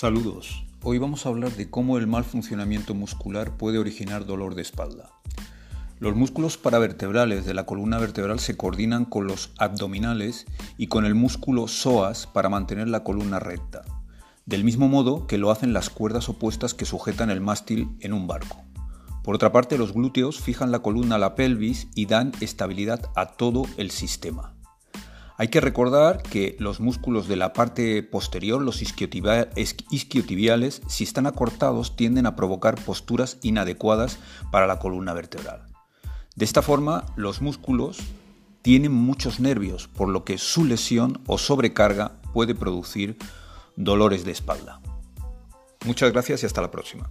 Saludos. 0.00 0.64
Hoy 0.84 0.98
vamos 0.98 1.26
a 1.26 1.28
hablar 1.28 1.50
de 1.56 1.70
cómo 1.70 1.98
el 1.98 2.06
mal 2.06 2.22
funcionamiento 2.22 2.94
muscular 2.94 3.56
puede 3.56 3.78
originar 3.78 4.26
dolor 4.26 4.54
de 4.54 4.62
espalda. 4.62 5.10
Los 5.98 6.14
músculos 6.14 6.56
paravertebrales 6.56 7.44
de 7.44 7.52
la 7.52 7.66
columna 7.66 7.98
vertebral 7.98 8.38
se 8.38 8.56
coordinan 8.56 9.04
con 9.04 9.26
los 9.26 9.50
abdominales 9.58 10.46
y 10.76 10.86
con 10.86 11.04
el 11.04 11.16
músculo 11.16 11.66
psoas 11.66 12.28
para 12.28 12.48
mantener 12.48 12.86
la 12.86 13.02
columna 13.02 13.40
recta, 13.40 13.82
del 14.46 14.62
mismo 14.62 14.86
modo 14.86 15.26
que 15.26 15.36
lo 15.36 15.50
hacen 15.50 15.72
las 15.72 15.90
cuerdas 15.90 16.28
opuestas 16.28 16.74
que 16.74 16.84
sujetan 16.84 17.28
el 17.28 17.40
mástil 17.40 17.88
en 17.98 18.12
un 18.12 18.28
barco. 18.28 18.62
Por 19.24 19.34
otra 19.34 19.50
parte, 19.50 19.78
los 19.78 19.94
glúteos 19.94 20.38
fijan 20.38 20.70
la 20.70 20.78
columna 20.78 21.16
a 21.16 21.18
la 21.18 21.34
pelvis 21.34 21.88
y 21.96 22.06
dan 22.06 22.30
estabilidad 22.40 23.10
a 23.16 23.26
todo 23.32 23.64
el 23.78 23.90
sistema. 23.90 24.54
Hay 25.40 25.48
que 25.48 25.60
recordar 25.60 26.20
que 26.20 26.56
los 26.58 26.80
músculos 26.80 27.28
de 27.28 27.36
la 27.36 27.52
parte 27.52 28.02
posterior, 28.02 28.60
los 28.60 28.82
isquiotibiales, 28.82 30.82
si 30.88 31.04
están 31.04 31.28
acortados, 31.28 31.94
tienden 31.94 32.26
a 32.26 32.34
provocar 32.34 32.74
posturas 32.74 33.38
inadecuadas 33.42 34.18
para 34.50 34.66
la 34.66 34.80
columna 34.80 35.14
vertebral. 35.14 35.62
De 36.34 36.44
esta 36.44 36.60
forma, 36.60 37.06
los 37.14 37.40
músculos 37.40 38.00
tienen 38.62 38.90
muchos 38.90 39.38
nervios, 39.38 39.86
por 39.86 40.08
lo 40.08 40.24
que 40.24 40.38
su 40.38 40.64
lesión 40.64 41.22
o 41.28 41.38
sobrecarga 41.38 42.20
puede 42.34 42.56
producir 42.56 43.16
dolores 43.76 44.24
de 44.24 44.32
espalda. 44.32 44.80
Muchas 45.84 46.10
gracias 46.10 46.42
y 46.42 46.46
hasta 46.46 46.62
la 46.62 46.72
próxima. 46.72 47.08